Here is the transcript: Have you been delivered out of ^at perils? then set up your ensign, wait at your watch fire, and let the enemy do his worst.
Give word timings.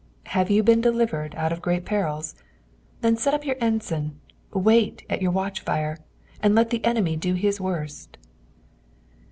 Have 0.33 0.49
you 0.49 0.63
been 0.63 0.81
delivered 0.81 1.35
out 1.35 1.51
of 1.51 1.61
^at 1.61 1.85
perils? 1.85 2.33
then 3.01 3.15
set 3.17 3.35
up 3.35 3.45
your 3.45 3.55
ensign, 3.61 4.19
wait 4.51 5.03
at 5.11 5.21
your 5.21 5.29
watch 5.29 5.59
fire, 5.59 5.99
and 6.41 6.55
let 6.55 6.71
the 6.71 6.83
enemy 6.83 7.15
do 7.15 7.35
his 7.35 7.61
worst. 7.61 8.17